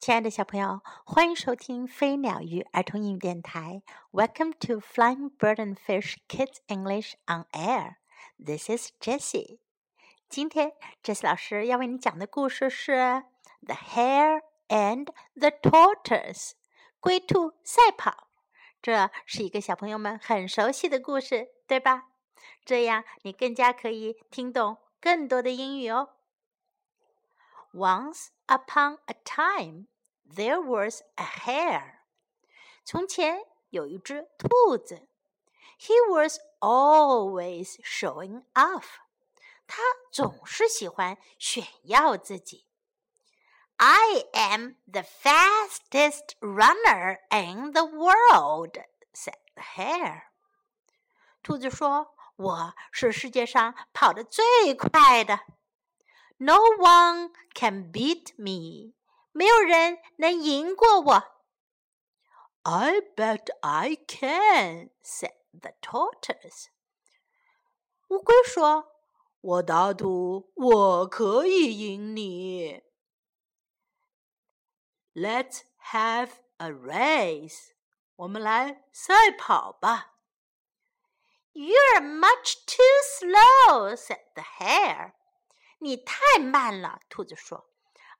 [0.00, 3.82] 亲爱的小朋友，欢迎收听飞鸟鱼儿童英语电台。
[4.12, 7.96] Welcome to Flying Bird and Fish Kids English on Air.
[8.38, 9.58] This is Jessie.
[10.28, 10.72] 今天
[11.02, 12.92] ，Jessie 老师要为你讲的故事是
[13.66, 16.50] 《The Hare and the Tortoise》
[17.00, 18.28] 龟兔赛跑。
[18.80, 22.04] 这是一个小朋友们很熟悉的故事，对吧？
[22.64, 26.10] 这样你更加可以听懂更多的英语哦。
[27.74, 29.87] Once upon a time,
[30.25, 32.01] there was a hare.
[32.85, 35.07] 从前有一只兔子。
[35.79, 38.99] He was always showing off.
[39.67, 39.81] 他
[40.11, 42.67] 总是喜欢炫耀自己。
[43.77, 48.77] I am the fastest runner in the world,
[49.13, 50.23] said the hare.
[51.41, 55.41] 兔子说：“我是世界上跑得最快的。”
[56.37, 58.93] No one can beat me.
[59.31, 61.33] 没有人能赢过我。
[62.63, 66.67] I bet I can," said the tortoise.
[68.09, 72.83] 乌龟说：“我打赌我可以赢你。”
[75.13, 77.71] Let's have a race.
[78.15, 80.13] 我们来赛跑吧。
[81.53, 82.83] You're much too
[83.19, 85.13] slow," said the hare.
[85.78, 87.68] 你太慢了，兔子说。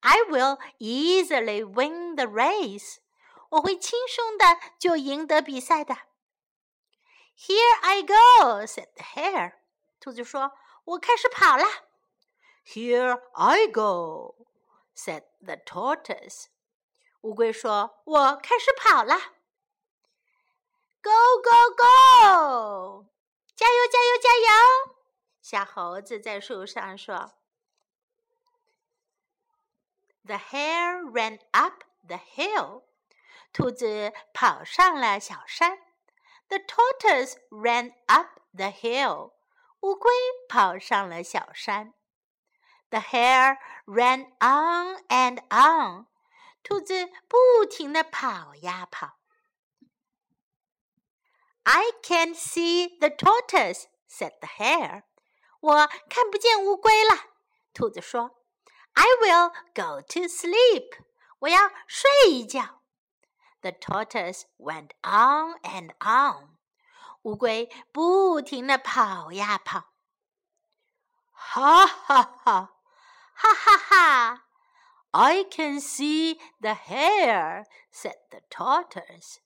[0.00, 2.98] I will easily win the race。
[3.50, 5.94] 我会轻松的就赢得比赛的。
[7.36, 9.54] Here I go," said the hare。
[10.00, 10.52] 兔子说
[10.84, 11.64] ：“我开始跑了。”
[12.66, 14.46] Here I go,"
[14.94, 16.46] said the tortoise。
[17.22, 19.16] 乌龟说：“我开始跑了。”
[21.02, 21.10] Go
[21.42, 23.06] go go！
[23.54, 24.96] 加油加油加油！
[25.40, 27.32] 小猴子在树上说。
[30.25, 32.83] The hare ran up the hill.
[33.51, 35.79] 兔子跑上了小山。
[36.49, 39.33] The tortoise ran up the hill.
[39.81, 40.11] 乌龟
[40.47, 41.93] 跑上了小山。
[42.89, 46.07] The hare ran on and on.
[46.63, 49.19] 兔子不停地跑呀跑。
[51.63, 55.03] I can't see the tortoise," said the hare.
[55.59, 57.15] 我看不见乌龟了。
[57.73, 58.39] 兔子说。
[58.93, 61.03] I will go to sleep.
[61.39, 62.81] 我要睡一觉。
[63.61, 66.57] The tortoise went on and on.
[67.23, 69.93] 乌龟不停地跑呀跑。
[71.31, 72.73] 哈哈哈，
[73.33, 74.45] 哈哈哈！
[75.11, 79.37] I can see the hare," said the tortoise.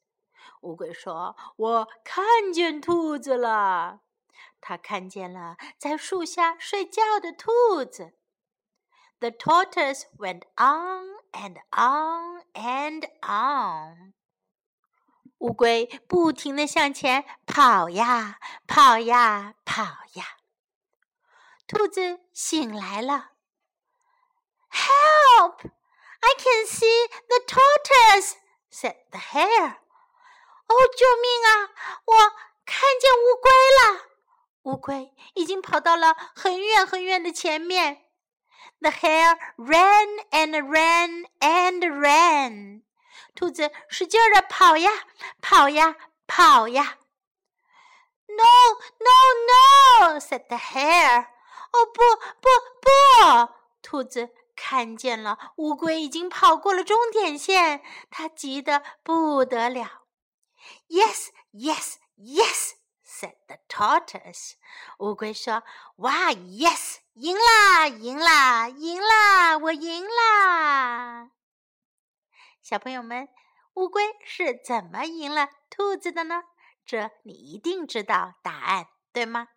[0.62, 4.02] 乌龟说：“我看见兔子了。”
[4.60, 8.14] 它看见了在树下睡觉的兔子。
[9.21, 14.15] The tortoise went on and on and on.
[15.39, 19.83] 乌龟不停地向前跑呀跑呀跑
[20.15, 20.25] 呀。
[21.67, 23.33] 兔子醒来了。
[24.71, 25.71] Help!
[26.21, 28.35] I can see the tortoise,"
[28.71, 29.77] said the hare.
[30.67, 31.71] 哦，救命啊！
[32.05, 32.15] 我
[32.67, 34.09] 看见乌龟了。
[34.63, 38.08] 乌龟已经跑到了很远很远的前面。
[38.81, 42.83] The hare ran and ran and ran.
[43.35, 44.91] 兔子使劲的跑呀
[45.41, 45.97] 跑呀
[46.27, 46.99] 跑呀。
[48.29, 48.45] No,
[49.01, 50.21] no, no!
[50.21, 51.27] said the hare.
[51.73, 52.03] 哦不
[52.41, 52.49] 不
[52.81, 53.53] 不！
[53.83, 60.05] 兔子看见了乌龟已经跑过了终点线，它急得不得了。
[60.89, 62.73] Yes, yes, yes!
[63.05, 64.53] said the tortoise.
[64.99, 65.63] 乌龟说
[65.97, 71.33] ：“哇，yes，赢啦，赢啦，赢啦，我赢啦！”
[72.63, 73.29] 小朋友们，
[73.75, 76.45] 乌龟是怎么赢了兔子的呢？
[76.87, 79.49] 这你一定知道答案，对吗？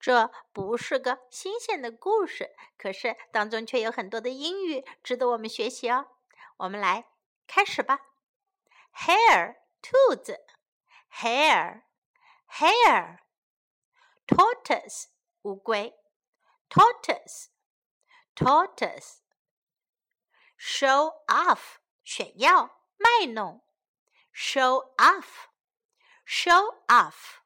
[0.00, 6.08] 这不是个新鲜的故事，可是当中却有很多的英语值得我们学习哦。
[6.56, 7.04] 我们来
[7.46, 8.00] 开始吧。
[8.94, 10.40] Hare，兔子
[11.12, 11.82] ，Hare。
[12.48, 13.18] hare
[14.26, 15.04] tortoise
[15.42, 15.99] 乌龟
[16.69, 17.49] tortoise
[18.35, 19.21] tortoise
[20.57, 23.63] show off 炫耀卖弄
[24.31, 25.47] show off
[26.25, 27.45] show off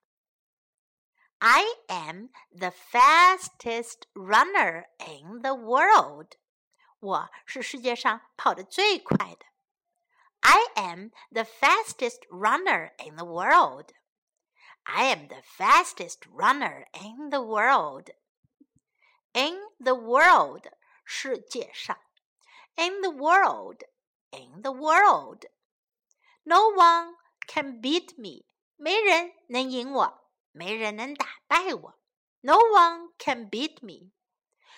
[1.41, 6.35] I am the fastest runner in the world.
[6.99, 9.45] 我是世界上跑得最快的。
[10.41, 13.93] I am the fastest runner in the world.
[14.83, 18.09] I am the fastest runner in the world.
[19.33, 20.71] In the world,
[21.05, 21.97] 世界上。
[22.75, 23.83] In the world
[24.31, 25.45] in the world.
[26.43, 27.15] No one
[27.47, 28.45] can beat me.
[28.75, 31.99] 没人能赢我，没人能打败我。
[32.41, 34.11] No one can beat me.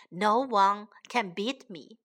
[0.09, 1.99] No one can beat me.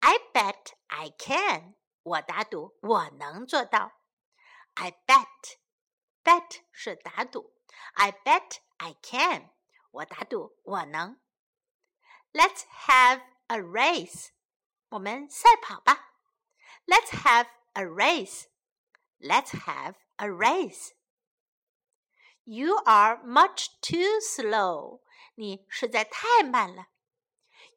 [0.00, 1.74] I bet I can.
[2.02, 3.92] 我打赌我能做到。
[4.74, 5.56] I bet.
[6.24, 7.52] Bet 是打赌。
[7.94, 9.50] I bet I can.
[9.90, 11.18] 我打赌我能。
[12.32, 14.30] Let's have a race.
[14.90, 16.12] 我们赛跑吧。
[16.86, 18.46] Let's have a race.
[19.18, 20.92] Let's have a race.
[22.44, 25.00] You are much too slow.
[25.34, 26.88] 你实在太慢了。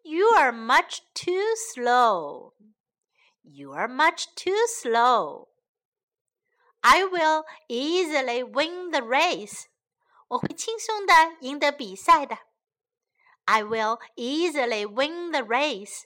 [0.04, 2.54] You are much too slow.
[3.42, 5.48] You are much too slow.
[6.82, 9.68] I will easily win the race.
[10.30, 12.38] 我会轻松的赢得比赛的。
[13.46, 16.06] I will easily win the race.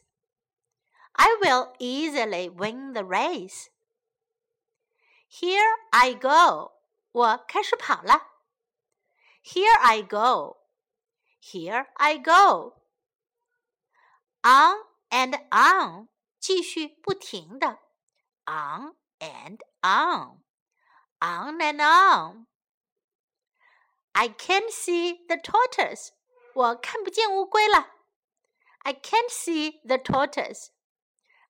[1.14, 3.68] I will easily win the race.
[5.30, 6.74] Here I go.
[7.12, 8.34] 我开始跑了。
[9.44, 10.56] here I go.
[11.42, 12.76] Here I go.
[14.42, 14.78] On
[15.12, 16.08] and on，
[16.40, 17.80] 继续不停的。
[18.46, 20.44] On and on,
[21.20, 22.48] on and on.
[24.18, 26.10] I can't see the tortoise.
[26.54, 27.90] 我看不见乌龟了。
[28.80, 30.68] I can't see the tortoise.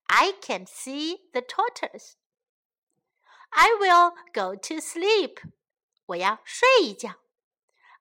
[0.06, 2.14] I can't see the tortoise.
[3.50, 5.40] I will go to sleep.
[6.06, 7.20] 我要睡一觉。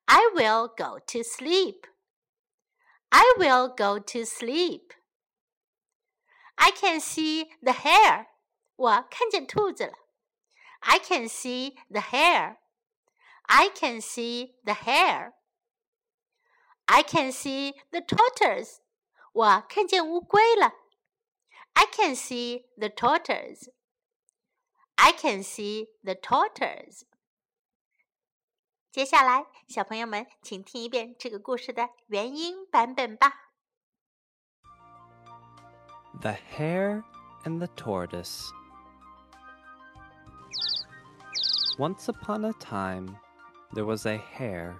[0.05, 1.87] I will go to sleep.
[3.09, 4.93] I will go to sleep.
[6.55, 8.27] I can see the hare.
[8.75, 9.93] 我看见兔子了。
[10.79, 12.57] I can see the hare.
[13.47, 15.33] I can see the hare.
[16.85, 18.79] I can see the tortoise.
[19.33, 20.73] 我看见乌龟了。
[21.73, 23.71] I can see the tortoise.
[24.95, 27.03] I can see the tortoise.
[28.91, 33.33] 接下来，小朋友们，请听一遍这个故事的原音版本吧。
[36.21, 37.03] The Hare
[37.43, 38.51] and the Tortoise.
[41.79, 43.17] Once upon a time,
[43.72, 44.76] there was a hare.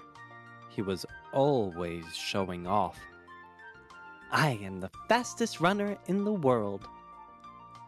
[0.70, 2.99] He was always showing off.
[4.31, 6.87] I am the fastest runner in the world,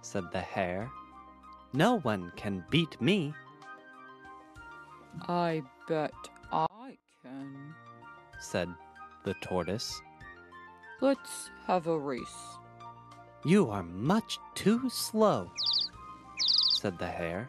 [0.02, 0.91] said the hare.
[1.73, 3.32] No one can beat me.
[5.29, 6.12] I bet
[6.52, 7.75] I can,
[8.41, 8.69] said
[9.25, 10.00] the tortoise.
[11.00, 12.58] Let's have a race.
[13.44, 15.50] You are much too slow,
[16.73, 17.49] said the hare.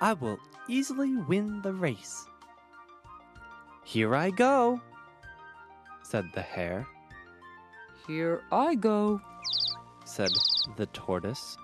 [0.00, 0.38] I will
[0.68, 2.26] easily win the race.
[3.90, 4.80] Here I go,
[6.04, 6.86] said the hare.
[8.06, 9.20] Here I go,
[10.04, 10.30] said
[10.76, 11.58] the tortoise.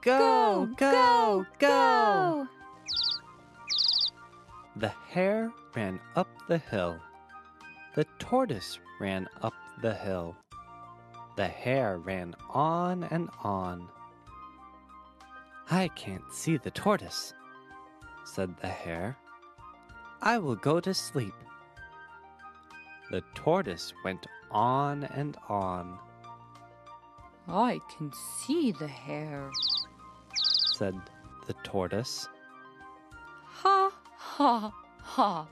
[0.00, 2.46] Go, go, go!
[2.46, 2.48] go.
[4.76, 6.98] The hare ran up the hill.
[7.94, 10.34] The tortoise ran up the hill.
[11.36, 13.90] The hare ran on and on.
[15.70, 17.34] I can't see the tortoise,
[18.24, 19.18] said the hare.
[20.26, 21.34] I will go to sleep.
[23.10, 25.98] The tortoise went on and on.
[27.46, 29.50] I can see the hare,
[30.78, 30.94] said
[31.46, 32.26] the tortoise.
[33.44, 35.46] Ha ha, ha.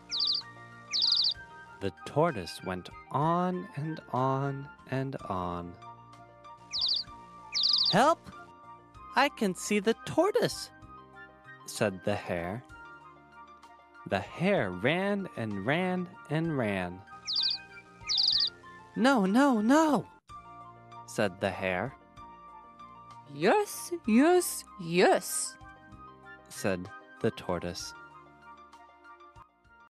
[1.83, 5.75] The tortoise went on and on and on.
[7.93, 8.21] Help!
[9.17, 10.71] I can see the tortoise,
[11.67, 12.65] said the hare.
[14.09, 17.01] The hare ran and ran and ran.
[18.97, 20.07] No, no, no,
[21.07, 21.95] said the hare.
[23.35, 25.57] Yes, yes, yes,
[26.49, 26.89] said
[27.21, 27.95] the tortoise.